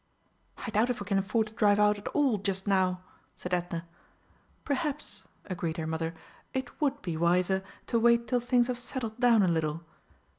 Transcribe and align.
"I 0.57 0.71
doubt 0.71 0.89
if 0.89 0.99
we 0.99 1.05
can 1.05 1.19
afford 1.19 1.45
to 1.45 1.53
drive 1.53 1.79
out 1.79 1.99
at 1.99 2.07
all 2.07 2.39
just 2.39 2.65
now," 2.65 3.03
said 3.37 3.53
Edna. 3.53 3.85
"Perhaps," 4.65 5.25
agreed 5.45 5.77
her 5.77 5.85
mother, 5.85 6.15
"it 6.55 6.81
would 6.81 6.99
be 7.03 7.15
wiser 7.15 7.63
to 7.85 7.99
wait 7.99 8.27
till 8.27 8.39
things 8.39 8.65
have 8.65 8.79
settled 8.79 9.19
down 9.19 9.43
a 9.43 9.47
little. 9.47 9.83